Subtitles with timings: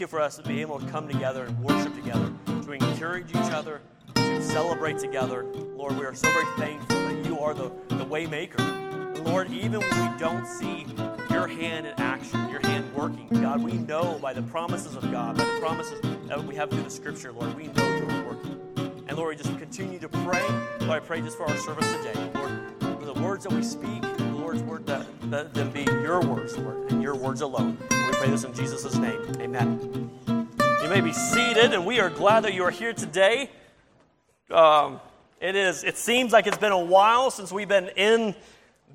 [0.00, 3.52] you for us to be able to come together and worship together, to encourage each
[3.52, 3.80] other,
[4.14, 5.44] to celebrate together.
[5.44, 8.62] Lord, we are so very thankful that you are the, the way maker.
[9.24, 10.86] Lord, even when we don't see
[11.30, 15.38] your hand in action, your hand working, God, we know by the promises of God,
[15.38, 18.60] by the promises that we have through the scripture, Lord, we know you're working.
[19.08, 20.42] And Lord, we just continue to pray.
[20.80, 22.30] Lord, I pray just for our service today.
[22.34, 22.50] Lord,
[22.98, 26.58] for the words that we speak, the Lord's word that, that them be your words,
[26.58, 27.78] Lord, and your words alone.
[28.18, 29.20] Pray this in Jesus' name.
[29.40, 30.10] Amen.
[30.82, 33.50] You may be seated, and we are glad that you are here today.
[34.50, 35.00] Um,
[35.38, 35.84] it is.
[35.84, 38.34] It seems like it's been a while since we've been in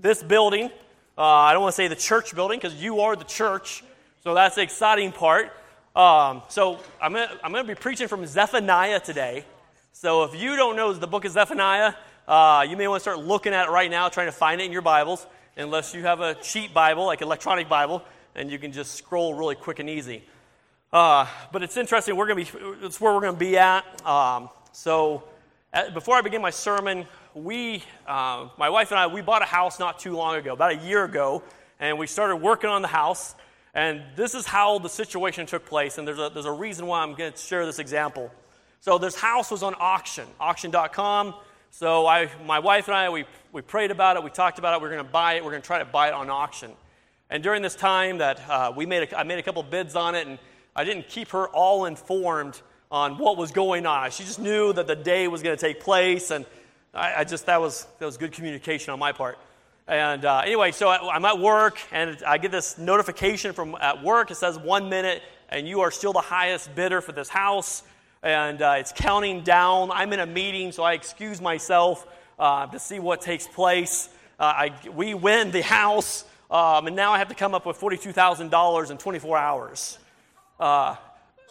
[0.01, 0.71] this building.
[1.15, 3.83] Uh, I don't want to say the church building because you are the church,
[4.23, 5.51] so that's the exciting part.
[5.95, 9.45] Um, so I'm going I'm going to be preaching from Zephaniah today.
[9.93, 11.93] So if you don't know the book of Zephaniah,
[12.27, 14.63] uh, you may want to start looking at it right now, trying to find it
[14.63, 18.03] in your Bibles, unless you have a cheap Bible, like electronic Bible,
[18.35, 20.23] and you can just scroll really quick and easy.
[20.91, 22.15] Uh, but it's interesting.
[22.15, 22.85] We're going to be.
[22.85, 24.05] It's where we're going to be at.
[24.05, 25.23] Um, so,
[25.73, 29.45] at, before I begin my sermon, we, uh, my wife and I, we bought a
[29.45, 31.43] house not too long ago, about a year ago,
[31.79, 33.35] and we started working on the house.
[33.73, 35.97] And this is how the situation took place.
[35.97, 38.29] And there's a, there's a reason why I'm going to share this example.
[38.81, 41.35] So this house was on auction, auction.com.
[41.69, 43.23] So I, my wife and I, we,
[43.53, 45.51] we prayed about it, we talked about it, we are going to buy it, we're
[45.51, 46.71] going to try to buy it on auction.
[47.31, 50.15] And during this time that uh, we made a, I made a couple bids on
[50.15, 50.37] it, and
[50.75, 54.11] I didn't keep her all informed on what was going on.
[54.11, 56.45] She just knew that the day was going to take place, and
[56.93, 59.37] I, I, just that was that was good communication on my part.
[59.87, 64.03] And uh, anyway, so I, I'm at work, and I get this notification from at
[64.03, 64.29] work.
[64.29, 67.83] It says one minute, and you are still the highest bidder for this house,
[68.23, 69.89] and uh, it's counting down.
[69.89, 72.05] I'm in a meeting, so I excuse myself
[72.37, 74.09] uh, to see what takes place.
[74.37, 76.25] Uh, I, we win the house.
[76.51, 79.97] Um, and now I have to come up with $42,000 in 24 hours.
[80.59, 80.97] Uh,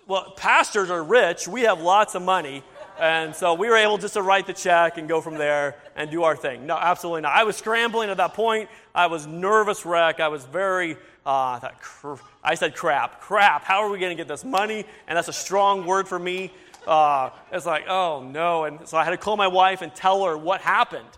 [0.06, 1.48] well, pastors are rich.
[1.48, 2.62] We have lots of money.
[3.00, 6.10] And so we were able just to write the check and go from there and
[6.10, 6.66] do our thing.
[6.66, 7.32] No, absolutely not.
[7.32, 8.68] I was scrambling at that point.
[8.94, 10.20] I was nervous wreck.
[10.20, 13.64] I was very, uh, I, thought, cr- I said crap, crap.
[13.64, 14.84] How are we going to get this money?
[15.08, 16.52] And that's a strong word for me.
[16.86, 18.64] Uh, it's like, oh no.
[18.64, 21.08] And so I had to call my wife and tell her what happened.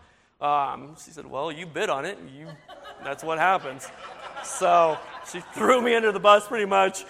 [0.40, 2.18] Um, she said, well, you bid on it.
[2.36, 2.48] You
[3.04, 3.88] that's what happens.
[4.44, 4.98] So
[5.30, 7.04] she threw me under the bus pretty much.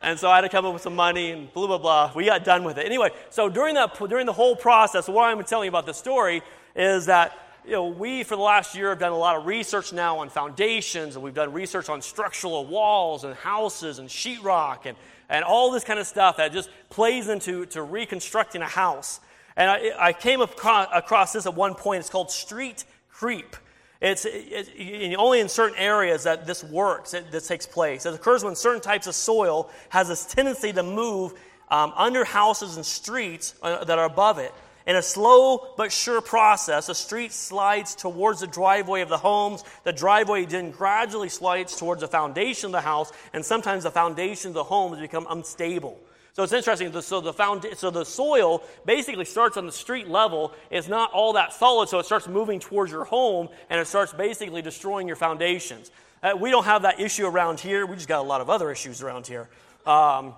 [0.00, 2.12] And so I had to come up with some money and blah, blah, blah.
[2.14, 2.86] We got done with it.
[2.86, 6.42] Anyway, so during, that, during the whole process, what I'm telling you about the story
[6.76, 7.36] is that
[7.68, 10.30] you know, we, for the last year, have done a lot of research now on
[10.30, 14.96] foundations, and we've done research on structural walls and houses and sheetrock and,
[15.28, 19.20] and all this kind of stuff that just plays into to reconstructing a house.
[19.54, 22.00] And I, I came across this at one point.
[22.00, 23.54] It's called street creep.
[24.00, 24.70] It's, it's,
[25.16, 28.06] only in certain areas that this works, it, this takes place.
[28.06, 31.34] It occurs when certain types of soil has this tendency to move
[31.68, 34.54] um, under houses and streets uh, that are above it.
[34.86, 39.62] In a slow but sure process, the street slides towards the driveway of the homes.
[39.84, 44.48] The driveway then gradually slides towards the foundation of the house, and sometimes the foundation
[44.48, 46.00] of the home has become unstable.
[46.38, 46.92] So it's interesting.
[47.00, 50.52] So the, found, so the soil basically starts on the street level.
[50.70, 54.12] It's not all that solid, so it starts moving towards your home and it starts
[54.12, 55.90] basically destroying your foundations.
[56.22, 57.84] Uh, we don't have that issue around here.
[57.86, 59.48] We just got a lot of other issues around here.
[59.84, 60.32] Um,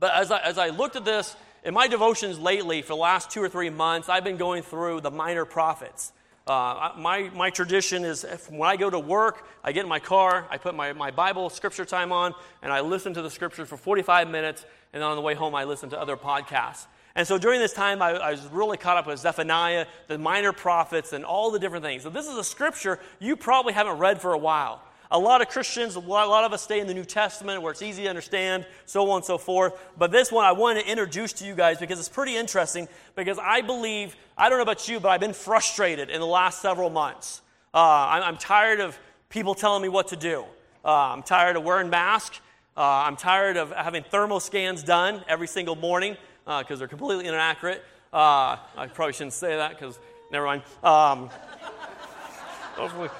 [0.00, 3.30] but as I, as I looked at this, in my devotions lately, for the last
[3.30, 6.10] two or three months, I've been going through the minor prophets.
[6.46, 10.46] Uh, my, my tradition is when I go to work, I get in my car,
[10.50, 13.76] I put my, my Bible scripture time on, and I listen to the scriptures for
[13.76, 16.86] 45 minutes, and then on the way home, I listen to other podcasts.
[17.14, 20.52] And so during this time, I, I, was really caught up with Zephaniah, the minor
[20.52, 22.02] prophets, and all the different things.
[22.02, 24.82] So this is a scripture you probably haven't read for a while.
[25.12, 27.82] A lot of Christians, a lot of us stay in the New Testament where it's
[27.82, 29.78] easy to understand, so on and so forth.
[29.98, 33.38] But this one I want to introduce to you guys because it's pretty interesting because
[33.38, 36.88] I believe, I don't know about you, but I've been frustrated in the last several
[36.88, 37.42] months.
[37.74, 40.46] Uh, I'm, I'm, tired of people telling me what to do.
[40.82, 42.40] Uh, I'm tired of wearing masks.
[42.74, 46.16] Uh, I'm tired of having thermal scans done every single morning
[46.46, 47.82] because uh, they're completely inaccurate.
[48.14, 49.98] Uh, I probably shouldn't say that because,
[50.30, 50.62] never mind.
[50.82, 51.28] Um,
[52.76, 53.10] hopefully,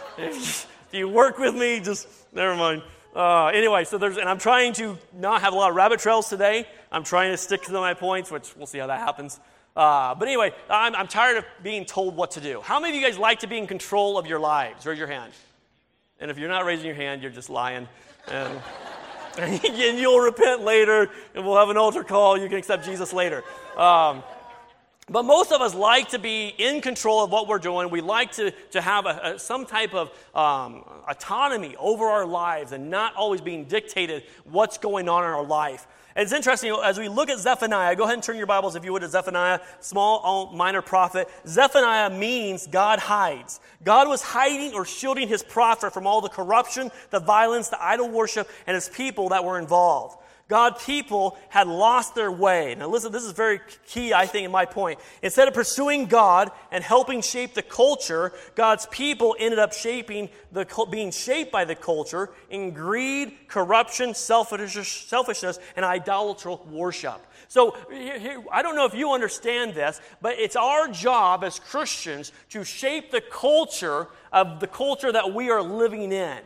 [0.92, 2.82] if you work with me, just never mind.
[3.16, 6.28] Uh, anyway, so there's, and I'm trying to not have a lot of rabbit trails
[6.28, 6.66] today.
[6.90, 9.40] I'm trying to stick to my points, which we'll see how that happens.
[9.74, 12.60] Uh, but anyway, I'm, I'm tired of being told what to do.
[12.60, 14.84] How many of you guys like to be in control of your lives?
[14.84, 15.32] Raise your hand.
[16.20, 17.88] And if you're not raising your hand, you're just lying.
[18.28, 18.60] And
[19.38, 22.36] and you'll repent later, and we'll have an altar call.
[22.36, 23.42] You can accept Jesus later.
[23.78, 24.22] Um,
[25.08, 27.90] but most of us like to be in control of what we're doing.
[27.90, 32.72] We like to, to have a, a, some type of um, autonomy over our lives
[32.72, 35.86] and not always being dictated what's going on in our life.
[36.14, 38.84] And it's interesting, as we look at Zephaniah, go ahead and turn your Bibles, if
[38.84, 41.26] you would, to Zephaniah, small, minor prophet.
[41.46, 43.60] Zephaniah means God hides.
[43.82, 48.10] God was hiding or shielding his prophet from all the corruption, the violence, the idol
[48.10, 50.18] worship, and his people that were involved.
[50.52, 52.74] God's people had lost their way.
[52.74, 55.00] Now, listen, this is very key, I think, in my point.
[55.22, 60.66] Instead of pursuing God and helping shape the culture, God's people ended up shaping the,
[60.90, 67.26] being shaped by the culture in greed, corruption, selfishness, and idolatrous worship.
[67.48, 67.74] So,
[68.52, 73.10] I don't know if you understand this, but it's our job as Christians to shape
[73.10, 76.40] the culture of the culture that we are living in.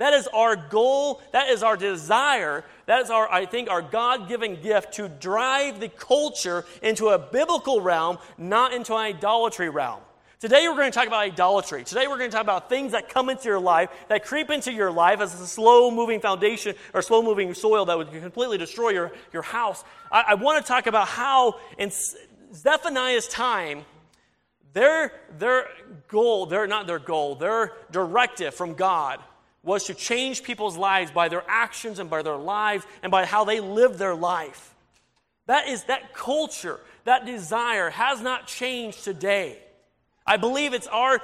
[0.00, 1.20] That is our goal.
[1.32, 2.64] That is our desire.
[2.86, 7.18] That is our, I think, our God given gift to drive the culture into a
[7.18, 10.00] biblical realm, not into an idolatry realm.
[10.38, 11.84] Today we're going to talk about idolatry.
[11.84, 14.72] Today we're going to talk about things that come into your life, that creep into
[14.72, 18.88] your life as a slow moving foundation or slow moving soil that would completely destroy
[18.88, 19.84] your, your house.
[20.10, 21.90] I, I want to talk about how in
[22.54, 23.84] Zephaniah's time,
[24.72, 25.66] their, their
[26.08, 29.20] goal, their, not their goal, their directive from God
[29.62, 33.44] was to change people's lives by their actions and by their lives and by how
[33.44, 34.74] they live their life.
[35.46, 39.58] That is that culture, that desire has not changed today.
[40.26, 41.20] I believe it's our,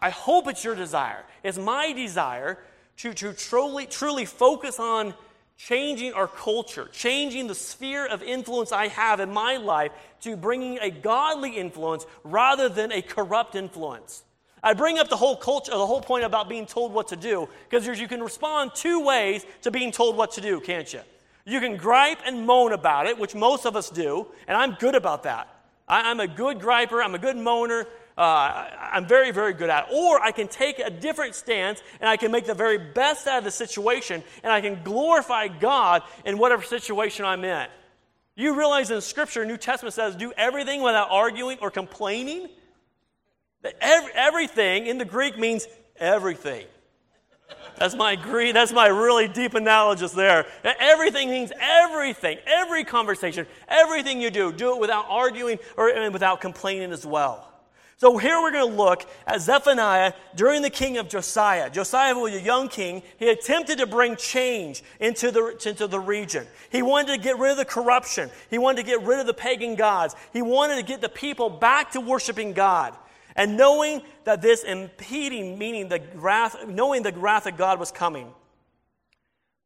[0.00, 1.24] I hope it's your desire.
[1.42, 2.58] It's my desire
[2.98, 5.14] to, to truly, truly focus on
[5.56, 9.92] changing our culture, changing the sphere of influence I have in my life
[10.22, 14.24] to bringing a godly influence rather than a corrupt influence.
[14.62, 17.48] I bring up the whole culture, the whole point about being told what to do,
[17.68, 21.00] because you can respond two ways to being told what to do, can't you?
[21.44, 24.94] You can gripe and moan about it, which most of us do, and I'm good
[24.94, 25.48] about that.
[25.88, 27.86] I, am a good griper, I'm a good moaner,
[28.16, 29.94] uh, I'm very, very good at it.
[29.94, 33.38] Or I can take a different stance and I can make the very best out
[33.38, 37.66] of the situation and I can glorify God in whatever situation I'm in.
[38.36, 42.48] You realize in Scripture, New Testament says, do everything without arguing or complaining?
[43.80, 45.66] Every, everything in the Greek means
[45.96, 46.66] everything.
[47.78, 50.46] That's my Greek, that's my really deep analysis there.
[50.64, 56.92] Everything means everything, every conversation, everything you do, do it without arguing or without complaining
[56.92, 57.48] as well.
[58.02, 61.70] So here we're going to look at Zephaniah during the king of Josiah.
[61.70, 63.02] Josiah was a young king.
[63.16, 66.48] He attempted to bring change into the, into the region.
[66.70, 68.28] He wanted to get rid of the corruption.
[68.50, 70.16] He wanted to get rid of the pagan gods.
[70.32, 72.96] He wanted to get the people back to worshiping God.
[73.36, 78.32] And knowing that this impeding, meaning the wrath, knowing the wrath of God was coming.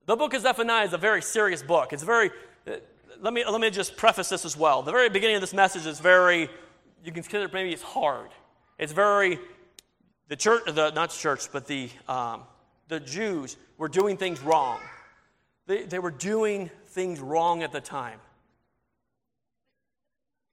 [0.07, 1.93] The book of Zephaniah is a very serious book.
[1.93, 2.31] It's very,
[3.21, 4.83] let me, let me just preface this as well.
[4.83, 6.43] The very beginning of this message is very,
[7.05, 8.31] you can consider maybe it's hard.
[8.79, 9.41] It's very,
[10.29, 12.43] the church, the, not the church, but the, um,
[12.87, 14.79] the Jews were doing things wrong.
[15.67, 18.21] They, they were doing things wrong at the time.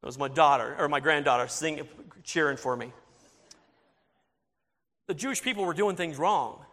[0.01, 1.87] It was my daughter, or my granddaughter, singing,
[2.23, 2.91] cheering for me
[5.07, 6.63] the Jewish people were doing things wrong.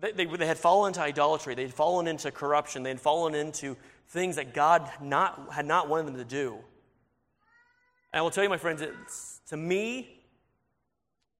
[0.00, 3.34] They, they, they, had fallen into idolatry, they had fallen into corruption, they had fallen
[3.34, 3.76] into
[4.08, 6.58] things that God not, had not wanted them to do.
[8.12, 8.82] And I will tell you, my friends,
[9.48, 10.18] to me,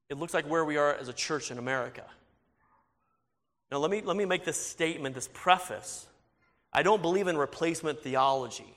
[0.09, 2.05] it looks like where we are as a church in America.
[3.71, 6.07] Now, let me, let me make this statement, this preface.
[6.73, 8.77] I don't believe in replacement theology.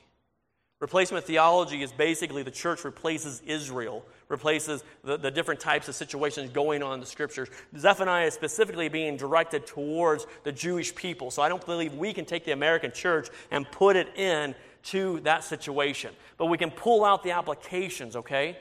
[0.80, 6.50] Replacement theology is basically the church replaces Israel, replaces the, the different types of situations
[6.50, 7.48] going on in the scriptures.
[7.76, 11.30] Zephaniah is specifically being directed towards the Jewish people.
[11.30, 14.54] So I don't believe we can take the American church and put it in
[14.84, 16.12] to that situation.
[16.38, 18.56] But we can pull out the applications, okay?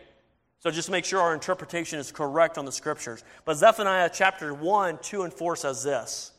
[0.59, 3.23] So just make sure our interpretation is correct on the scriptures.
[3.43, 6.31] But Zephaniah chapter 1, 2, and 4 says this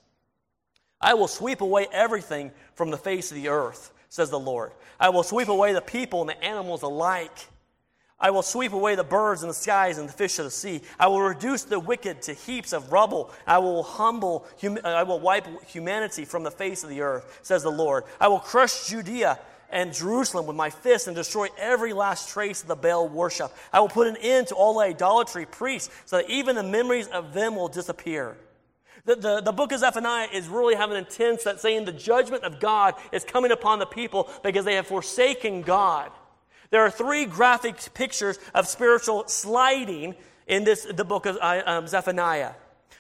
[1.01, 4.73] I will sweep away everything from the face of the earth says the Lord.
[4.99, 7.47] I will sweep away the people and the animals alike.
[8.19, 10.81] I will sweep away the birds in the skies and the fish of the sea.
[10.99, 13.31] I will reduce the wicked to heaps of rubble.
[13.47, 14.47] I will humble,
[14.85, 18.05] I will wipe humanity from the face of the earth, says the Lord.
[18.19, 22.69] I will crush Judea and Jerusalem with my fist and destroy every last trace of
[22.69, 23.53] the Baal worship.
[23.71, 27.35] I will put an end to all idolatry priests so that even the memories of
[27.35, 28.39] them will disappear.
[29.05, 32.61] The, the, the book of Zephaniah is really having intense that saying the judgment of
[32.61, 36.11] God is coming upon the people because they have forsaken God.
[36.71, 40.15] There are three graphic pictures of spiritual sliding
[40.47, 42.53] in this, the book of uh, um, Zephaniah.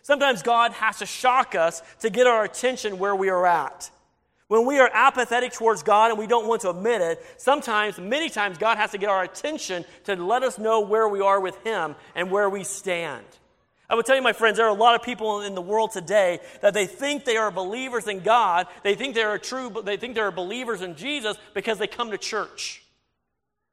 [0.02, 3.90] Sometimes God has to shock us to get our attention where we are at.
[4.48, 8.28] When we are apathetic towards God and we don't want to admit it, sometimes, many
[8.28, 11.56] times, God has to get our attention to let us know where we are with
[11.64, 13.24] Him and where we stand.
[13.90, 15.90] I would tell you, my friends, there are a lot of people in the world
[15.92, 18.66] today that they think they are believers in God.
[18.84, 22.18] They think they are true, they think they're believers in Jesus because they come to
[22.18, 22.82] church.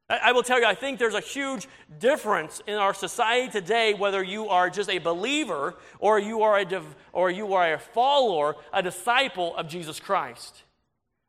[0.10, 1.68] I, will tell you, I think there's a huge
[2.00, 6.66] difference in our society today whether you are just a believer or you are a,
[6.66, 10.64] div- or you are a follower, a disciple of Jesus Christ.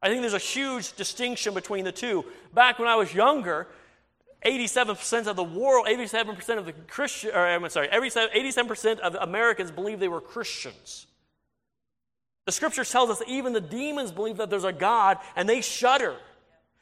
[0.03, 2.25] I think there's a huge distinction between the two.
[2.53, 3.69] Back when I was younger,
[4.45, 10.01] 87% of the world, 87% of the Christian, or I'm sorry, 87% of Americans believe
[10.01, 11.07] they were Christians.
[12.45, 16.17] The scripture tells us even the demons believe that there's a God and they shudder.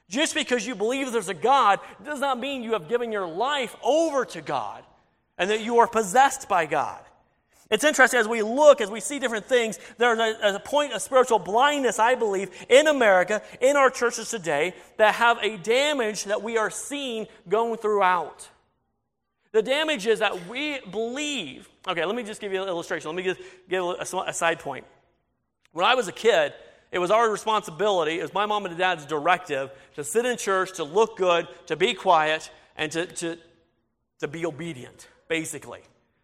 [0.09, 3.77] Just because you believe there's a God does not mean you have given your life
[3.83, 4.85] over to God
[5.39, 7.01] and that you are possessed by God.
[7.71, 11.01] It's interesting as we look, as we see different things, there's a, a, point of
[11.01, 16.43] spiritual blindness, I believe, in America, in our churches today, that have a damage that
[16.43, 18.47] we are seeing going throughout.
[19.53, 21.67] The damage is that we believe.
[21.89, 23.09] Okay, let me just give you an illustration.
[23.09, 23.39] Let me give,
[23.71, 24.85] give a, a side point.
[25.73, 26.53] When I was a kid,
[26.93, 30.75] it was our responsibility, it was my mom and dad's directive, to sit in church,
[30.75, 33.39] to look good, to be quiet, and to, to,
[34.21, 35.81] to be obedient, basically.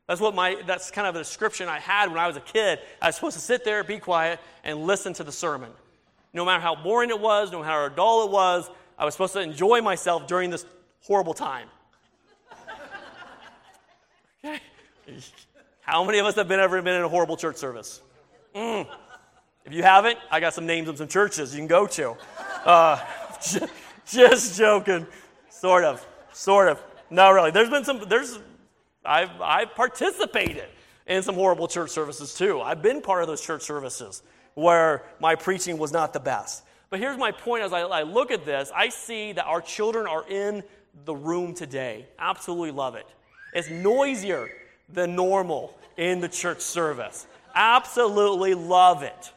[0.07, 2.79] That's what my that's kind of a description I had when I was a kid.
[3.01, 5.71] I was supposed to sit there, be quiet, and listen to the sermon.
[6.33, 9.35] No matter how boring it was, no matter how dull it was, I was supposed
[9.35, 10.65] to enjoy myself during this
[11.03, 11.69] horrible time.
[14.45, 14.61] okay.
[15.81, 18.01] How many of us have been ever been in a horrible church service?
[18.55, 18.87] Mm.
[19.69, 22.17] If you haven't, I got some names of some churches you can go to.
[22.65, 22.99] Uh,
[24.07, 25.07] just joking.
[25.51, 26.07] Sort of.
[26.33, 26.83] Sort of.
[27.11, 27.51] No, really.
[27.51, 28.39] There's been some, there's
[29.05, 30.65] I've, I've participated
[31.07, 32.63] in some horrible church services too.
[32.63, 34.23] I've been part of those church services
[34.55, 36.65] where my preaching was not the best.
[36.89, 40.07] But here's my point as I, I look at this I see that our children
[40.07, 40.63] are in
[41.05, 42.07] the room today.
[42.19, 43.07] Absolutely love it.
[43.53, 44.49] It's noisier
[44.89, 47.27] than normal in the church service.
[47.55, 49.33] Absolutely love it.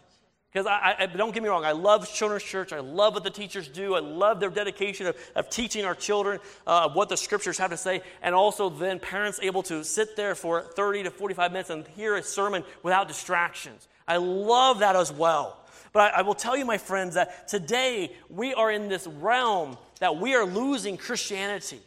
[0.52, 2.74] Because I, I, don't get me wrong, I love Children's Church.
[2.74, 3.96] I love what the teachers do.
[3.96, 7.78] I love their dedication of, of teaching our children uh, what the scriptures have to
[7.78, 8.02] say.
[8.22, 12.18] And also, then parents able to sit there for 30 to 45 minutes and hear
[12.18, 13.88] a sermon without distractions.
[14.06, 15.58] I love that as well.
[15.94, 19.78] But I, I will tell you, my friends, that today we are in this realm
[20.00, 21.80] that we are losing Christianity.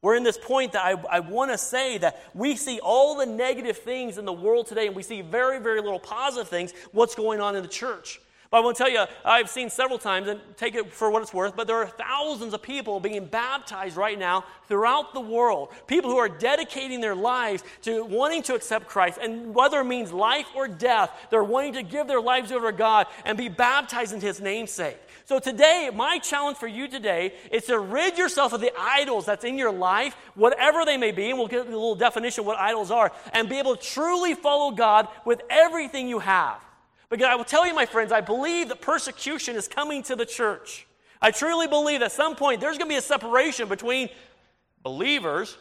[0.00, 3.26] We're in this point that I, I want to say that we see all the
[3.26, 7.16] negative things in the world today and we see very, very little positive things, what's
[7.16, 8.20] going on in the church.
[8.50, 11.20] But I want to tell you, I've seen several times, and take it for what
[11.20, 15.68] it's worth, but there are thousands of people being baptized right now throughout the world.
[15.86, 19.18] People who are dedicating their lives to wanting to accept Christ.
[19.20, 22.76] And whether it means life or death, they're wanting to give their lives over to
[22.76, 24.96] God and be baptized into His namesake.
[25.26, 29.44] So today, my challenge for you today is to rid yourself of the idols that's
[29.44, 32.58] in your life, whatever they may be, and we'll get a little definition of what
[32.58, 36.62] idols are, and be able to truly follow God with everything you have.
[37.10, 40.26] Because I will tell you, my friends, I believe that persecution is coming to the
[40.26, 40.86] church.
[41.20, 44.08] I truly believe at some point there's going to be a separation between
[44.82, 45.56] believers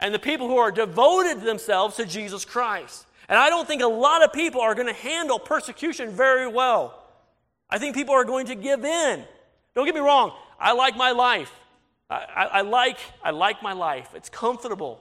[0.00, 3.06] and the people who are devoted themselves to Jesus Christ.
[3.28, 7.02] And I don't think a lot of people are going to handle persecution very well.
[7.68, 9.24] I think people are going to give in.
[9.74, 11.52] Don't get me wrong, I like my life.
[12.10, 14.10] I, I, I, like, I like my life.
[14.14, 15.00] It's comfortable.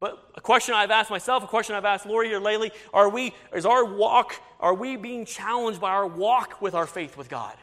[0.00, 3.34] But a question I've asked myself, a question I've asked Lori here lately, are we,
[3.54, 7.54] is our walk, are we being challenged by our walk with our faith with God?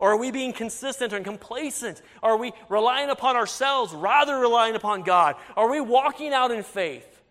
[0.00, 2.02] Or are we being consistent and complacent?
[2.22, 5.36] Are we relying upon ourselves rather relying upon God?
[5.56, 7.22] Are we walking out in faith?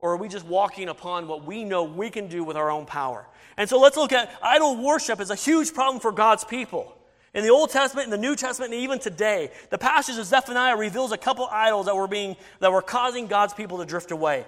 [0.00, 2.86] Or are we just walking upon what we know we can do with our own
[2.86, 3.26] power?
[3.56, 6.94] And so let's look at idol worship is a huge problem for God's people.
[7.34, 10.76] In the Old Testament, in the New Testament, and even today, the passage of Zephaniah
[10.76, 14.46] reveals a couple idols that were being that were causing God's people to drift away.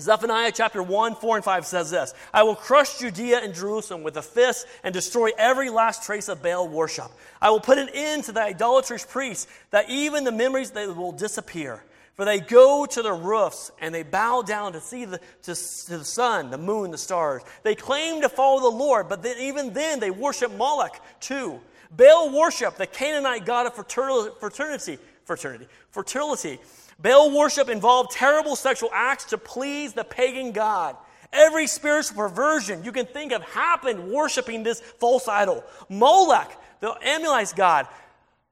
[0.00, 4.16] Zephaniah chapter 1, 4, and 5 says this I will crush Judea and Jerusalem with
[4.16, 7.10] a fist and destroy every last trace of Baal worship.
[7.40, 11.12] I will put an end to the idolatrous priests, that even the memories they will
[11.12, 11.82] disappear.
[12.18, 15.98] For they go to the roofs and they bow down to see the, to, to
[15.98, 17.42] the sun, the moon, the stars.
[17.62, 21.60] They claim to follow the Lord, but then, even then they worship Moloch too.
[21.92, 26.58] Baal worship, the Canaanite god of fraternity, fraternity, fertility.
[26.98, 30.96] Baal worship involved terrible sexual acts to please the pagan god.
[31.32, 35.62] Every spiritual perversion you can think of happened worshiping this false idol.
[35.88, 37.86] Moloch, the Ammonite god,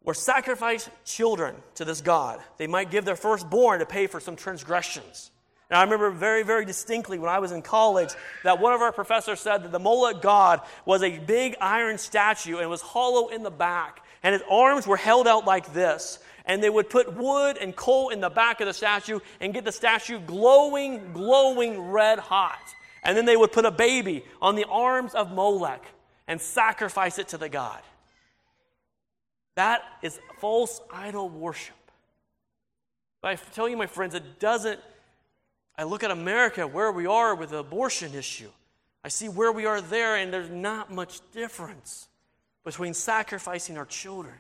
[0.07, 2.41] or sacrifice children to this God.
[2.57, 5.31] They might give their firstborn to pay for some transgressions.
[5.69, 8.11] Now, I remember very, very distinctly when I was in college
[8.45, 12.59] that one of our professors said that the Moloch god was a big iron statue
[12.59, 14.05] and was hollow in the back.
[14.23, 16.21] And his arms were held out like this.
[16.45, 19.65] And they would put wood and coal in the back of the statue and get
[19.65, 22.63] the statue glowing, glowing red hot.
[23.03, 25.85] And then they would put a baby on the arms of Molech
[26.29, 27.83] and sacrifice it to the god.
[29.57, 31.75] That is false idol worship.
[33.21, 34.79] But I tell you, my friends, it doesn't.
[35.77, 38.51] I look at America, where we are with the abortion issue.
[39.03, 42.09] I see where we are there, and there's not much difference
[42.65, 44.35] between sacrificing our children.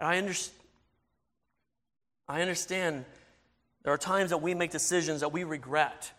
[0.00, 0.32] And I, under,
[2.28, 3.04] I understand
[3.82, 6.10] there are times that we make decisions that we regret.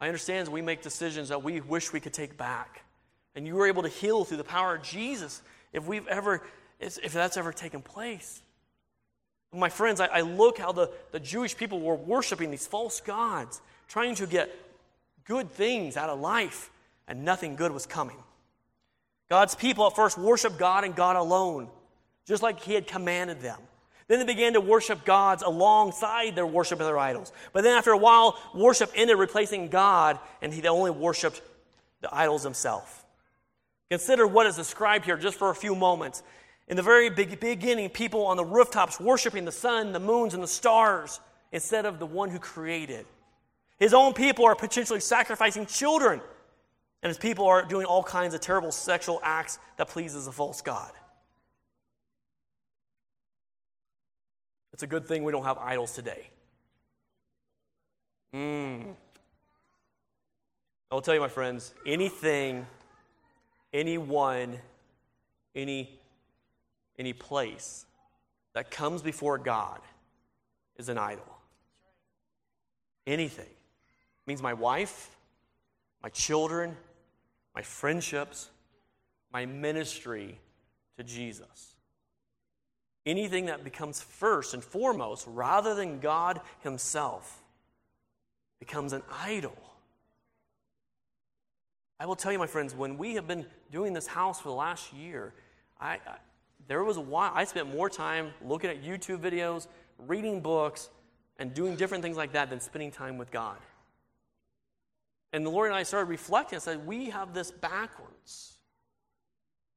[0.00, 2.82] I understand we make decisions that we wish we could take back.
[3.34, 5.42] And you were able to heal through the power of Jesus
[5.72, 6.42] if we've ever,
[6.80, 8.42] if that's ever taken place.
[9.52, 13.60] My friends, I, I look how the, the Jewish people were worshiping these false gods,
[13.88, 14.54] trying to get
[15.24, 16.70] good things out of life,
[17.06, 18.16] and nothing good was coming.
[19.30, 21.68] God's people at first worshiped God and God alone,
[22.26, 23.58] just like He had commanded them.
[24.08, 27.30] Then they began to worship gods alongside their worship of their idols.
[27.52, 31.42] But then after a while, worship ended replacing God, and he only worshiped
[32.00, 32.90] the idols themselves.
[33.90, 36.22] Consider what is described here just for a few moments.
[36.68, 40.48] In the very beginning, people on the rooftops worshiping the sun, the moons, and the
[40.48, 41.18] stars
[41.50, 43.06] instead of the one who created.
[43.78, 46.20] His own people are potentially sacrificing children,
[47.02, 50.60] and his people are doing all kinds of terrible sexual acts that pleases a false
[50.60, 50.92] god.
[54.74, 56.28] It's a good thing we don't have idols today.
[58.34, 58.94] Mm.
[60.90, 62.66] I'll tell you, my friends, anything,
[63.72, 64.58] anyone,
[65.54, 65.97] any
[66.98, 67.86] any place
[68.54, 69.80] that comes before God
[70.76, 71.24] is an idol.
[73.06, 73.46] Anything.
[73.46, 75.16] It means my wife,
[76.02, 76.76] my children,
[77.54, 78.50] my friendships,
[79.32, 80.38] my ministry
[80.96, 81.76] to Jesus.
[83.06, 87.42] Anything that becomes first and foremost rather than God Himself
[88.58, 89.56] becomes an idol.
[92.00, 94.54] I will tell you, my friends, when we have been doing this house for the
[94.54, 95.32] last year,
[95.80, 95.98] I,
[96.68, 99.66] there was a while I spent more time looking at YouTube videos,
[99.98, 100.90] reading books,
[101.38, 103.56] and doing different things like that than spending time with God.
[105.32, 108.54] And the Lord and I started reflecting and said, We have this backwards.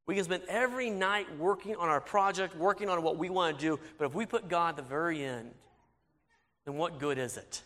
[0.06, 3.62] We can spend every night working on our project, working on what we want to
[3.62, 5.52] do, but if we put God at the very end,
[6.66, 7.62] then what good is it?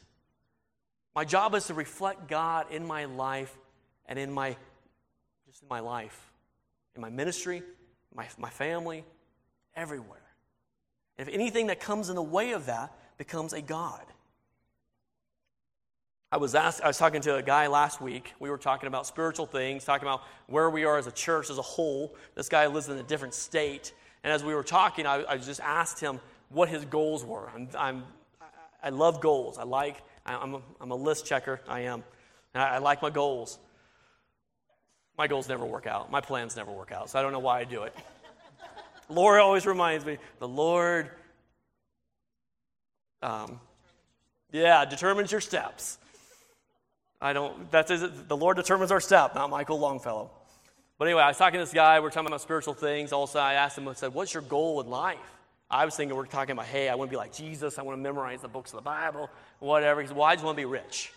[1.15, 3.57] My job is to reflect God in my life
[4.05, 4.55] and in my
[5.47, 6.31] just in my life,
[6.95, 7.63] in my ministry,
[8.13, 9.05] my, my family,
[9.75, 10.19] everywhere.
[11.17, 14.03] If anything that comes in the way of that becomes a God.
[16.31, 18.33] I was asked, I was talking to a guy last week.
[18.39, 21.57] We were talking about spiritual things, talking about where we are as a church as
[21.57, 22.15] a whole.
[22.35, 23.93] This guy lives in a different state.
[24.23, 27.49] And as we were talking, I, I just asked him what his goals were.
[27.49, 28.03] I'm, I'm,
[28.83, 29.57] i love goals.
[29.57, 31.61] I like, I'm a, I'm a list checker.
[31.67, 32.03] I am.
[32.53, 33.57] I, I like my goals.
[35.17, 36.11] My goals never work out.
[36.11, 37.09] My plans never work out.
[37.09, 37.95] So I don't know why I do it.
[39.09, 41.09] Laura always reminds me the Lord,
[43.21, 43.59] um,
[44.51, 45.97] yeah, determines your steps.
[47.21, 47.89] I don't, that's
[48.27, 50.31] the Lord determines our step, not Michael Longfellow.
[50.97, 53.11] But anyway, I was talking to this guy, we are talking about spiritual things.
[53.11, 55.17] Also, I asked him, I said, What's your goal in life?
[55.69, 57.97] I was thinking, we're talking about, hey, I want to be like Jesus, I want
[57.97, 60.01] to memorize the books of the Bible, whatever.
[60.01, 61.11] He said, Well, I just want to be rich.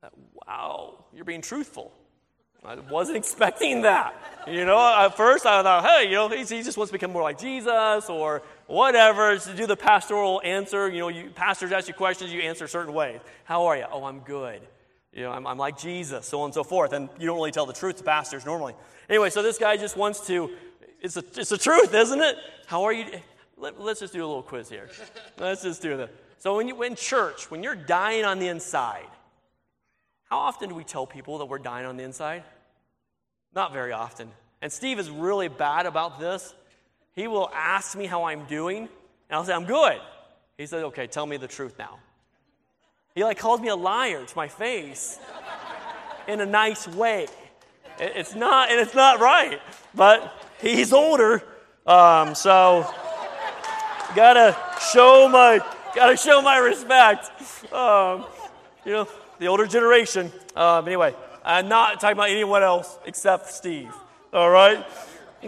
[0.00, 0.10] Said,
[0.46, 1.92] wow, you're being truthful.
[2.64, 4.14] I wasn't expecting that.
[4.46, 7.22] You know, at first I thought, hey, you know, he, just wants to become more
[7.22, 10.88] like Jesus or whatever, to do the pastoral answer.
[10.90, 13.20] You know, you, pastors ask you questions, you answer a certain ways.
[13.44, 13.84] How are you?
[13.90, 14.60] Oh, I'm good.
[15.12, 16.92] You know, I'm, I'm like Jesus, so on and so forth.
[16.92, 18.74] And you don't really tell the truth to pastors normally.
[19.08, 20.50] Anyway, so this guy just wants to,
[21.00, 22.36] it's, a, it's the truth, isn't it?
[22.66, 23.06] How are you?
[23.56, 24.88] Let, us just do a little quiz here.
[25.38, 26.10] Let's just do that.
[26.38, 29.08] So when you in church, when you're dying on the inside,
[30.30, 32.44] how often do we tell people that we're dying on the inside?
[33.52, 34.30] Not very often.
[34.62, 36.54] And Steve is really bad about this.
[37.16, 38.88] He will ask me how I'm doing, and
[39.30, 39.98] I'll say, I'm good.
[40.56, 41.98] He says, Okay, tell me the truth now.
[43.14, 45.18] He like calls me a liar to my face
[46.28, 47.26] in a nice way.
[47.98, 49.60] It's not, and it's not right.
[49.94, 51.42] But he's older,
[51.86, 52.88] um, so
[54.14, 54.56] gotta
[54.92, 55.58] show my
[55.94, 57.30] gotta show my respect.
[57.72, 58.26] Um,
[58.84, 59.08] you know,
[59.40, 60.30] the older generation.
[60.54, 63.90] Um, anyway, I'm not talking about anyone else except Steve.
[64.32, 64.86] All right?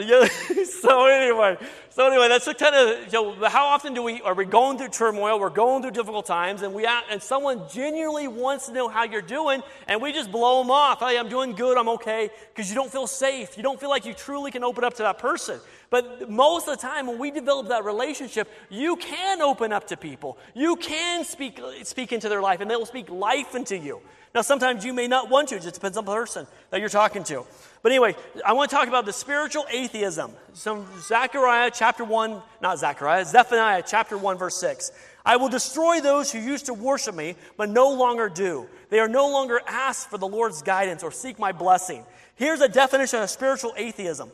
[0.80, 1.58] so anyway,
[1.90, 4.88] so anyway, that's kind of you know, how often do we are we going through
[4.88, 5.38] turmoil?
[5.38, 9.20] We're going through difficult times, and we and someone genuinely wants to know how you're
[9.20, 11.00] doing, and we just blow them off.
[11.00, 11.76] Hey, I'm doing good.
[11.76, 13.58] I'm okay, because you don't feel safe.
[13.58, 15.60] You don't feel like you truly can open up to that person.
[15.92, 19.96] But most of the time, when we develop that relationship, you can open up to
[19.98, 20.38] people.
[20.54, 24.00] You can speak, speak into their life, and they will speak life into you.
[24.34, 26.88] Now, sometimes you may not want to, it just depends on the person that you're
[26.88, 27.44] talking to.
[27.82, 30.32] But anyway, I want to talk about the spiritual atheism.
[30.54, 34.92] Some Zechariah chapter 1, not Zechariah, Zephaniah chapter 1, verse 6.
[35.26, 38.66] I will destroy those who used to worship me, but no longer do.
[38.88, 42.06] They are no longer asked for the Lord's guidance or seek my blessing.
[42.34, 44.32] Here's a definition of spiritual atheism.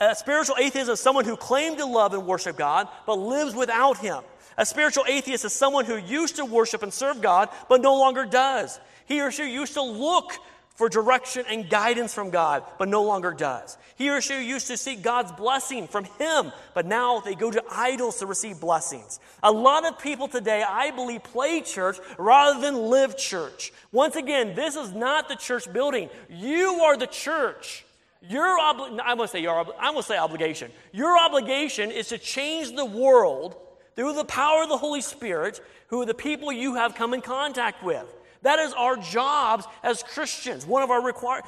[0.00, 3.98] A spiritual atheist is someone who claimed to love and worship God, but lives without
[3.98, 4.22] Him.
[4.56, 8.24] A spiritual atheist is someone who used to worship and serve God, but no longer
[8.24, 8.80] does.
[9.06, 10.32] He or she used to look
[10.74, 13.76] for direction and guidance from God, but no longer does.
[13.96, 17.62] He or she used to seek God's blessing from Him, but now they go to
[17.70, 19.20] idols to receive blessings.
[19.42, 23.74] A lot of people today, I believe, play church rather than live church.
[23.92, 26.08] Once again, this is not the church building.
[26.30, 27.84] You are the church.
[28.28, 30.70] Your obli- I want to say your I want to say obligation.
[30.92, 33.56] Your obligation is to change the world
[33.96, 37.22] through the power of the Holy Spirit, who are the people you have come in
[37.22, 38.06] contact with.
[38.42, 40.66] That is our jobs as Christians.
[40.66, 41.42] One of our require,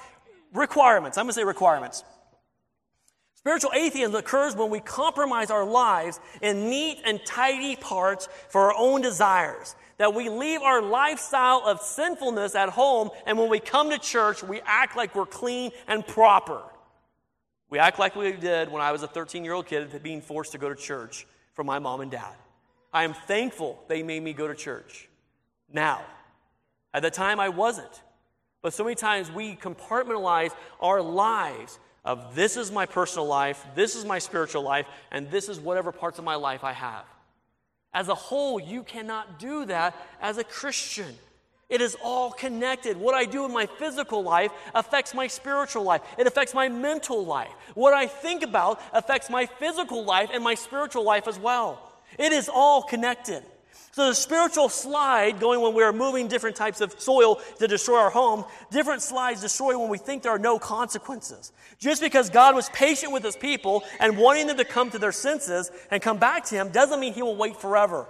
[0.52, 1.16] requirements.
[1.18, 2.04] I'm going to say requirements.
[3.42, 8.74] Spiritual atheism occurs when we compromise our lives in neat and tidy parts for our
[8.78, 9.74] own desires.
[9.98, 14.44] That we leave our lifestyle of sinfulness at home, and when we come to church,
[14.44, 16.62] we act like we're clean and proper.
[17.68, 20.52] We act like we did when I was a 13 year old kid being forced
[20.52, 22.36] to go to church from my mom and dad.
[22.92, 25.08] I am thankful they made me go to church.
[25.68, 26.02] Now,
[26.94, 28.02] at the time, I wasn't.
[28.62, 33.94] But so many times we compartmentalize our lives of this is my personal life, this
[33.94, 37.04] is my spiritual life, and this is whatever parts of my life I have.
[37.94, 41.14] As a whole, you cannot do that as a Christian.
[41.68, 42.96] It is all connected.
[42.96, 46.02] What I do in my physical life affects my spiritual life.
[46.18, 47.52] It affects my mental life.
[47.74, 51.92] What I think about affects my physical life and my spiritual life as well.
[52.18, 53.42] It is all connected.
[53.92, 57.98] So the spiritual slide going when we are moving different types of soil to destroy
[57.98, 61.52] our home, different slides destroy when we think there are no consequences.
[61.78, 65.12] Just because God was patient with his people and wanting them to come to their
[65.12, 68.06] senses and come back to him doesn't mean he will wait forever.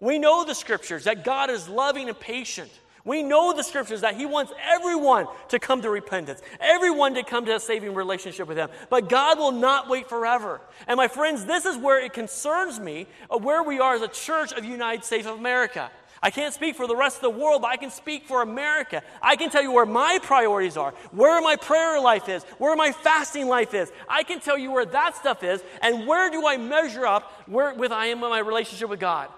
[0.00, 2.70] We know the scriptures that God is loving and patient.
[3.04, 7.44] We know the scriptures that He wants everyone to come to repentance, everyone to come
[7.46, 8.68] to a saving relationship with Him.
[8.90, 10.60] But God will not wait forever.
[10.86, 14.08] And my friends, this is where it concerns me of where we are as a
[14.08, 15.90] church of United States of America.
[16.24, 19.02] I can't speak for the rest of the world, but I can speak for America.
[19.20, 22.92] I can tell you where my priorities are, where my prayer life is, where my
[22.92, 23.90] fasting life is.
[24.08, 27.74] I can tell you where that stuff is, and where do I measure up where,
[27.74, 29.28] with I am in my relationship with God.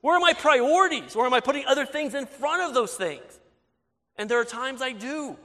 [0.00, 1.14] Where are my priorities?
[1.14, 3.40] Or am I putting other things in front of those things?
[4.16, 5.36] And there are times I do.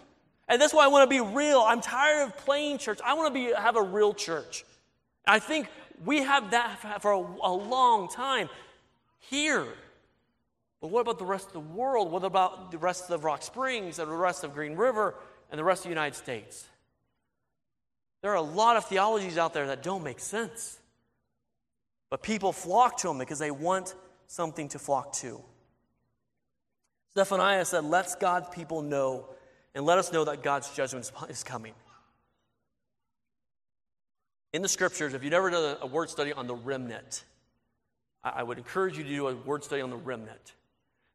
[0.47, 1.59] And that's why I want to be real.
[1.61, 2.99] I'm tired of playing church.
[3.03, 4.63] I want to be, have a real church.
[5.27, 5.67] I think
[6.03, 8.49] we have that for a, a long time
[9.19, 9.65] here.
[10.81, 12.11] But what about the rest of the world?
[12.11, 15.15] What about the rest of Rock Springs and the rest of Green River
[15.49, 16.67] and the rest of the United States?
[18.21, 20.79] There are a lot of theologies out there that don't make sense.
[22.09, 23.95] But people flock to them because they want
[24.27, 25.41] something to flock to.
[27.13, 29.29] Zephaniah said, Let God's people know
[29.73, 31.73] and let us know that God's judgment is coming.
[34.53, 37.23] In the scriptures, if you've never done a word study on the remnant,
[38.23, 40.53] I would encourage you to do a word study on the remnant.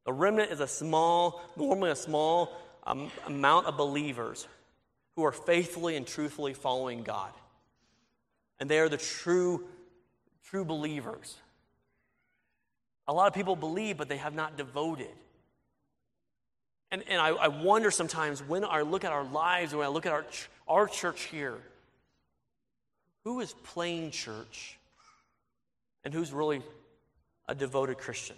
[0.04, 2.52] The remnant is a small, normally a small
[2.86, 4.46] um, amount of believers
[5.16, 7.32] who are faithfully and truthfully following God.
[8.58, 9.64] And they are the true,
[10.44, 11.36] true believers.
[13.10, 15.10] A lot of people believe, but they have not devoted.
[16.92, 20.06] And, and I, I wonder sometimes when I look at our lives, when I look
[20.06, 20.24] at our,
[20.68, 21.58] our church here,
[23.24, 24.78] who is playing church
[26.04, 26.62] and who's really
[27.48, 28.36] a devoted Christian?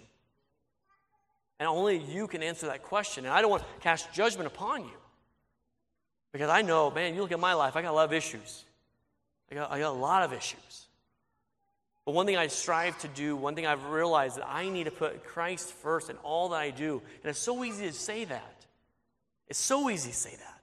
[1.59, 3.25] And only you can answer that question.
[3.25, 4.97] And I don't want to cast judgment upon you.
[6.31, 8.63] Because I know, man, you look at my life, I got a lot of issues.
[9.51, 10.82] I got, I got a lot of issues.
[12.05, 14.91] But one thing I strive to do, one thing I've realized that I need to
[14.91, 17.01] put Christ first in all that I do.
[17.23, 18.65] And it's so easy to say that.
[19.47, 20.53] It's so easy to say that.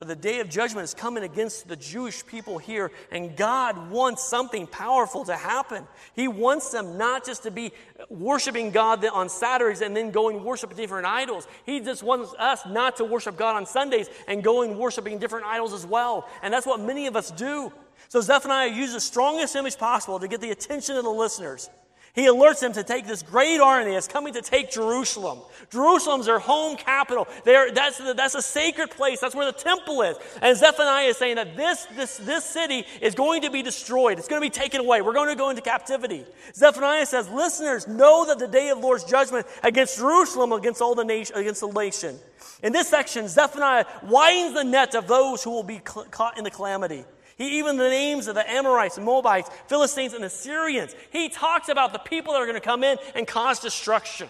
[0.00, 4.24] But the day of judgment is coming against the Jewish people here, and God wants
[4.24, 5.86] something powerful to happen.
[6.14, 7.72] He wants them not just to be
[8.08, 11.46] worshiping God on Saturdays and then going worship different idols.
[11.66, 15.74] He just wants us not to worship God on Sundays and going worshiping different idols
[15.74, 16.26] as well.
[16.42, 17.70] And that's what many of us do.
[18.08, 21.68] So Zephaniah used the strongest image possible to get the attention of the listeners.
[22.12, 25.38] He alerts them to take this great army that's coming to take Jerusalem.
[25.70, 27.28] Jerusalem's their home capital.
[27.44, 29.20] They're, that's, the, that's a sacred place.
[29.20, 30.16] That's where the temple is.
[30.42, 34.18] And Zephaniah is saying that this, this, this city is going to be destroyed.
[34.18, 35.02] It's going to be taken away.
[35.02, 36.24] We're going to go into captivity.
[36.54, 41.04] Zephaniah says, Listeners, know that the day of Lord's judgment against Jerusalem, against all the
[41.04, 42.18] nation, against the nation.
[42.64, 46.50] In this section, Zephaniah widens the net of those who will be caught in the
[46.50, 47.04] calamity.
[47.40, 50.94] He even the names of the Amorites, Moabites, Philistines, and Assyrians.
[51.10, 54.28] He talks about the people that are going to come in and cause destruction.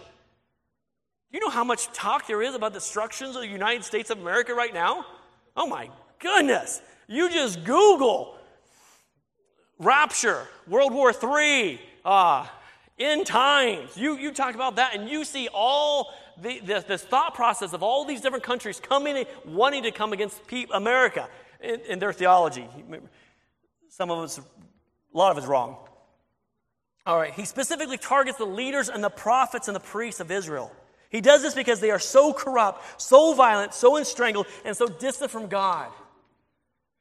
[1.33, 4.55] You know how much talk there is about destructions of the United States of America
[4.55, 5.05] right now?
[5.57, 6.81] Oh my goodness.
[7.09, 8.39] You just Google
[9.81, 12.47] rapture, World War III, uh,
[12.97, 13.97] end times.
[13.97, 17.83] You, you talk about that, and you see all the, the, this thought process of
[17.83, 20.41] all these different countries coming, wanting to come against
[20.73, 21.29] America
[21.63, 22.67] in, in their theology.
[23.89, 24.43] Some of us, a
[25.17, 25.77] lot of it's wrong.
[27.07, 30.71] All right, he specifically targets the leaders and the prophets and the priests of Israel.
[31.09, 35.31] He does this because they are so corrupt, so violent, so estrangled, and so distant
[35.31, 35.91] from God.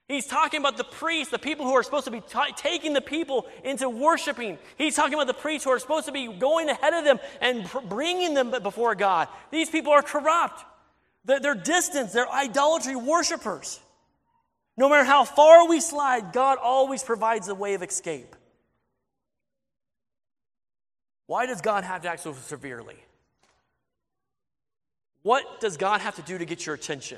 [0.08, 3.02] He's talking about the priests, the people who are supposed to be t- taking the
[3.02, 4.58] people into worshiping.
[4.76, 7.66] He's talking about the priests who are supposed to be going ahead of them and
[7.66, 9.28] pr- bringing them before God.
[9.52, 10.66] These people are corrupt.
[11.26, 12.12] They're, they're distant.
[12.12, 13.80] They're idolatry worshipers.
[14.80, 18.34] No matter how far we slide, God always provides a way of escape.
[21.28, 22.96] Why does God have to act so severely?
[25.22, 27.18] What does God have to do to get your attention?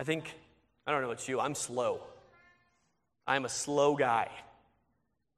[0.00, 0.34] I think,
[0.88, 2.00] I don't know about you, I'm slow.
[3.28, 4.28] I'm a slow guy.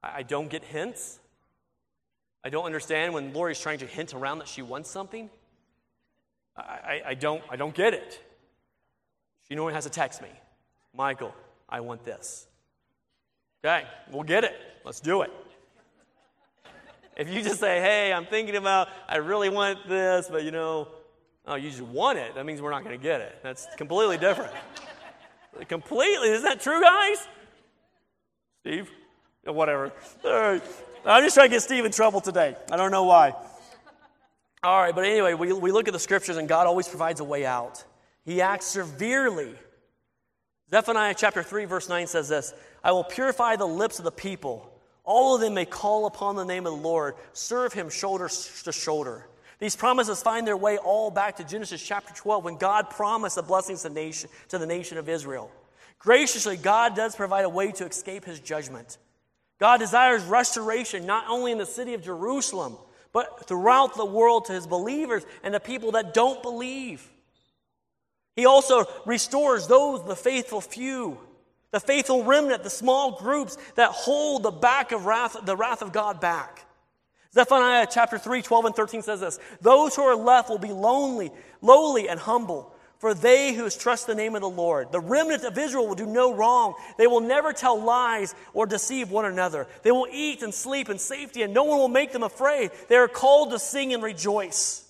[0.03, 1.19] I don't get hints.
[2.43, 5.29] I don't understand when Lori's trying to hint around that she wants something.
[6.57, 8.23] I, I, don't, I don't get it.
[9.49, 10.29] She no one has to text me
[10.95, 11.35] Michael,
[11.69, 12.47] I want this.
[13.65, 14.55] Okay, we'll get it.
[14.85, 15.31] Let's do it.
[17.17, 20.89] If you just say, hey, I'm thinking about, I really want this, but you know,
[21.47, 23.39] oh, you just want it, that means we're not going to get it.
[23.43, 24.53] That's completely different.
[25.69, 26.31] completely.
[26.31, 27.27] Isn't that true, guys?
[28.61, 28.91] Steve?
[29.45, 29.93] Whatever.
[30.25, 32.57] I'm just trying to get Steve in trouble today.
[32.71, 33.35] I don't know why.
[34.67, 37.25] All right, but anyway, we, we look at the scriptures and God always provides a
[37.25, 37.85] way out.
[38.25, 39.55] He acts severely.
[40.73, 42.53] Zephaniah chapter 3, verse 9 says this
[42.83, 44.69] I will purify the lips of the people.
[45.05, 48.29] All of them may call upon the name of the Lord, serve him shoulder
[48.65, 49.29] to shoulder.
[49.61, 53.43] These promises find their way all back to Genesis chapter 12 when God promised the
[53.43, 55.49] blessings to, nation, to the nation of Israel.
[56.01, 58.99] Graciously, God does provide a way to escape his judgment.
[59.61, 62.77] God desires restoration not only in the city of Jerusalem,
[63.17, 67.11] but throughout the world to his believers and the people that don't believe.
[68.35, 71.17] He also restores those, the faithful few,
[71.71, 75.95] the faithful remnant, the small groups that hold the back of wrath, the wrath of
[75.95, 76.67] God back.
[77.33, 81.33] Zephaniah chapter 3, 12 and 13 says this Those who are left will be lonely,
[81.63, 84.91] lowly, and humble for they who trust the name of the Lord.
[84.91, 86.75] The remnant of Israel will do no wrong.
[86.97, 89.67] They will never tell lies or deceive one another.
[89.83, 92.71] They will eat and sleep in safety, and no one will make them afraid.
[92.89, 94.83] They are called to sing and rejoice.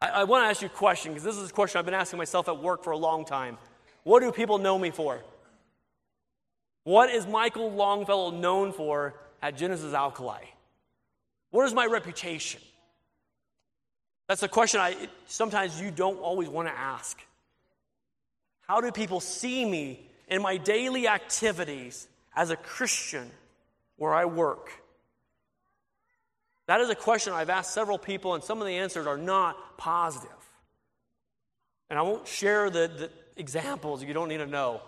[0.00, 1.94] I, I want to ask you a question, because this is a question I've been
[1.94, 3.58] asking myself at work for a long time.
[4.04, 5.20] What do people know me for?
[6.84, 10.44] What is Michael Longfellow known for at Genesis Alkali?
[11.50, 12.60] What is my reputation?
[14.28, 17.18] That's a question I sometimes you don't always want to ask.
[18.66, 23.30] How do people see me in my daily activities as a Christian
[23.96, 24.70] where I work?
[26.66, 29.78] That is a question I've asked several people, and some of the answers are not
[29.78, 30.30] positive.
[31.88, 34.80] And I won't share the, the examples, you don't need to know.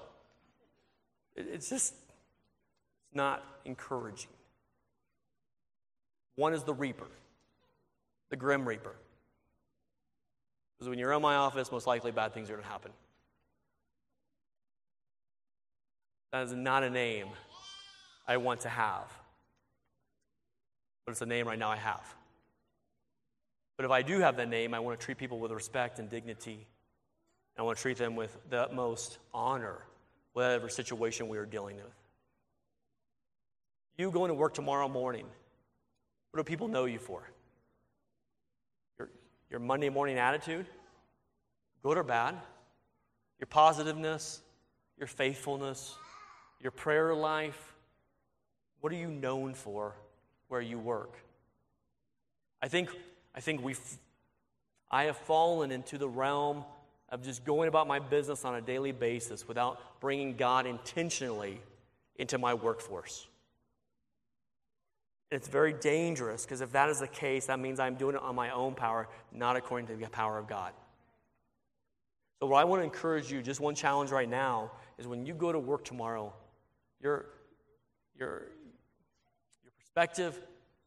[1.36, 4.30] It's just it's not encouraging.
[6.34, 7.06] One is the reaper,
[8.30, 8.94] the grim reaper.
[10.78, 12.92] Because when you're in my office, most likely bad things are going to happen.
[16.32, 17.26] That is not a name
[18.26, 19.10] I want to have.
[21.04, 22.14] But it's a name right now I have.
[23.76, 26.10] But if I do have that name, I want to treat people with respect and
[26.10, 26.66] dignity.
[27.56, 29.78] I want to treat them with the utmost honor,
[30.32, 31.94] whatever situation we are dealing with.
[33.96, 35.26] You going to work tomorrow morning,
[36.30, 37.28] what do people know you for?
[39.50, 40.66] Your Monday morning attitude,
[41.82, 42.34] good or bad,
[43.38, 44.40] your positiveness,
[44.98, 45.94] your faithfulness,
[46.60, 47.74] your prayer life.
[48.80, 49.94] What are you known for
[50.48, 51.16] where you work?
[52.60, 52.90] I think,
[53.34, 53.80] I think we've,
[54.90, 56.64] I have fallen into the realm
[57.10, 61.60] of just going about my business on a daily basis without bringing God intentionally
[62.16, 63.26] into my workforce.
[65.30, 68.34] It's very dangerous because if that is the case, that means I'm doing it on
[68.34, 70.72] my own power, not according to the power of God.
[72.40, 75.34] So, what I want to encourage you, just one challenge right now, is when you
[75.34, 76.32] go to work tomorrow,
[77.02, 77.26] your,
[78.18, 78.46] your,
[79.64, 80.40] your perspective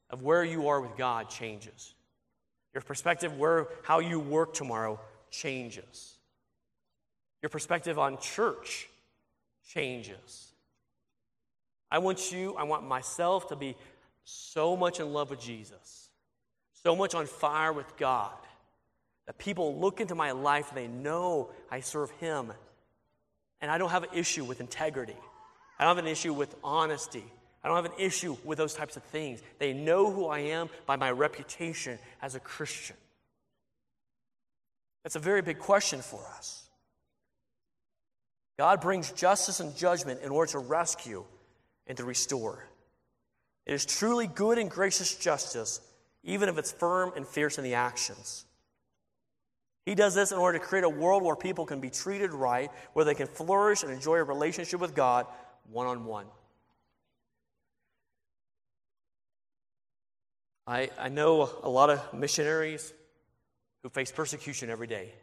[0.09, 1.93] of where you are with God changes.
[2.73, 4.99] Your perspective where how you work tomorrow
[5.29, 6.15] changes.
[7.41, 8.87] Your perspective on church
[9.67, 10.53] changes.
[11.89, 13.75] I want you, I want myself to be
[14.23, 16.09] so much in love with Jesus,
[16.83, 18.37] so much on fire with God,
[19.27, 22.51] that people look into my life and they know I serve Him.
[23.61, 25.17] And I don't have an issue with integrity,
[25.79, 27.25] I don't have an issue with honesty.
[27.63, 29.39] I don't have an issue with those types of things.
[29.59, 32.95] They know who I am by my reputation as a Christian.
[35.03, 36.63] That's a very big question for us.
[38.57, 41.23] God brings justice and judgment in order to rescue
[41.87, 42.65] and to restore.
[43.71, 45.79] It is truly good and gracious justice,
[46.25, 48.43] even if it's firm and fierce in the actions.
[49.85, 52.69] He does this in order to create a world where people can be treated right,
[52.91, 55.25] where they can flourish and enjoy a relationship with God
[55.71, 56.25] one on one.
[60.67, 62.91] I, I know a lot of missionaries
[63.83, 65.13] who face persecution every day,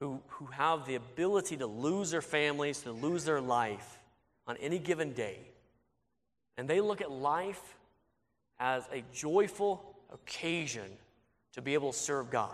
[0.00, 3.98] who, who have the ability to lose their families, to lose their life
[4.46, 5.40] on any given day.
[6.56, 7.76] And they look at life
[8.58, 10.88] as a joyful occasion
[11.54, 12.50] to be able to serve God.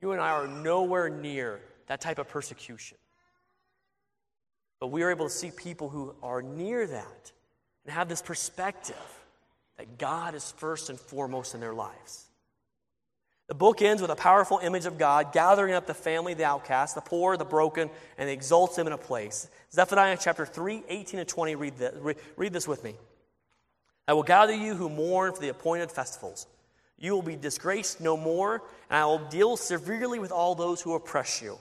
[0.00, 2.98] You and I are nowhere near that type of persecution.
[4.80, 7.32] But we are able to see people who are near that
[7.84, 8.96] and have this perspective
[9.76, 12.26] that God is first and foremost in their lives.
[13.48, 16.94] The book ends with a powerful image of God gathering up the family, the outcast,
[16.94, 19.48] the poor, the broken, and exalts them in a place.
[19.72, 21.54] Zephaniah chapter 3, 18 and 20.
[21.56, 22.94] Read this, read this with me.
[24.06, 26.46] I will gather you who mourn for the appointed festivals.
[26.98, 30.94] You will be disgraced no more, and I will deal severely with all those who
[30.94, 31.58] oppress you.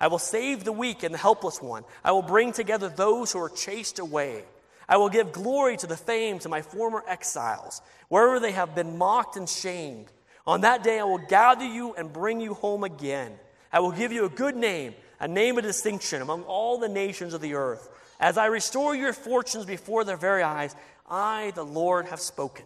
[0.00, 1.84] I will save the weak and the helpless one.
[2.04, 4.44] I will bring together those who are chased away.
[4.88, 8.96] I will give glory to the fame to my former exiles, wherever they have been
[8.96, 10.06] mocked and shamed.
[10.48, 13.38] On that day I will gather you and bring you home again.
[13.70, 17.34] I will give you a good name, a name of distinction among all the nations
[17.34, 17.90] of the earth.
[18.18, 20.74] As I restore your fortunes before their very eyes,
[21.06, 22.64] I, the Lord, have spoken.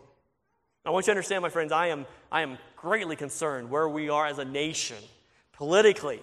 [0.86, 4.08] I want you to understand, my friends, I am, I am greatly concerned where we
[4.08, 4.98] are as a nation,
[5.52, 6.20] politically,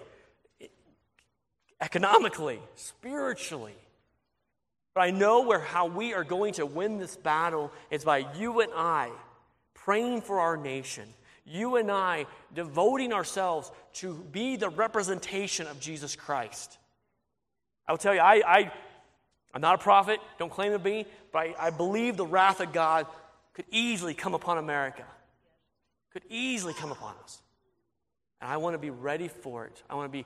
[1.78, 3.76] economically, spiritually.
[4.94, 8.60] But I know where how we are going to win this battle is by you
[8.60, 9.10] and I
[9.74, 11.04] praying for our nation.
[11.50, 16.78] You and I devoting ourselves to be the representation of Jesus Christ.
[17.88, 18.72] I will tell you, I, I,
[19.52, 22.72] I'm not a prophet, don't claim to be, but I, I believe the wrath of
[22.72, 23.06] God
[23.54, 25.04] could easily come upon America,
[26.12, 27.42] could easily come upon us.
[28.40, 29.82] And I want to be ready for it.
[29.90, 30.24] I want to be,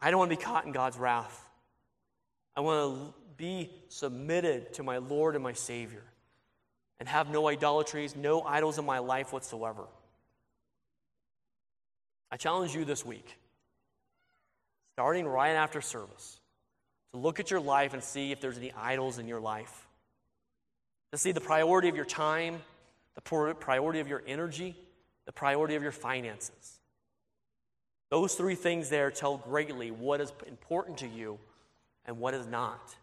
[0.00, 1.44] I don't want to be caught in God's wrath.
[2.56, 6.02] I want to be submitted to my Lord and my Savior
[6.98, 9.84] and have no idolatries, no idols in my life whatsoever.
[12.30, 13.38] I challenge you this week,
[14.94, 16.40] starting right after service,
[17.12, 19.86] to look at your life and see if there's any idols in your life.
[21.12, 22.60] To see the priority of your time,
[23.14, 24.76] the priority of your energy,
[25.24, 26.80] the priority of your finances.
[28.10, 31.38] Those three things there tell greatly what is important to you
[32.04, 32.94] and what is not.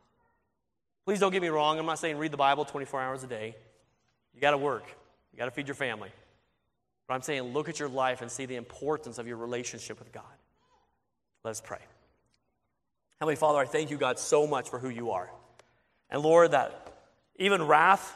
[1.06, 1.80] Please don't get me wrong.
[1.80, 3.56] I'm not saying read the Bible 24 hours a day.
[4.34, 4.86] You got to work,
[5.32, 6.10] you got to feed your family.
[7.08, 10.12] But I'm saying look at your life and see the importance of your relationship with
[10.12, 10.24] God.
[11.44, 11.80] Let's pray.
[13.20, 15.30] Heavenly Father, I thank you, God, so much for who you are.
[16.10, 16.94] And Lord, that
[17.38, 18.16] even wrath